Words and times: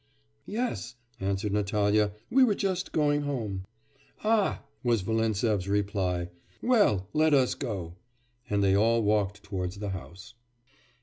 'Yes,' 0.47 0.95
answered 1.19 1.53
Natalya, 1.53 2.13
'we 2.31 2.43
were 2.43 2.55
just 2.55 2.91
going 2.91 3.21
home.' 3.21 3.65
'Ah!' 4.23 4.63
was 4.83 5.03
Volintsev's 5.03 5.69
reply. 5.69 6.29
'Well, 6.59 7.07
let 7.13 7.35
us 7.35 7.53
go,' 7.53 7.93
and 8.49 8.63
they 8.63 8.75
all 8.75 9.03
walked 9.03 9.43
towards 9.43 9.75
the 9.77 9.89
house. 9.89 10.33